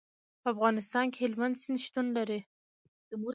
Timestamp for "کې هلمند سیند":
1.11-1.79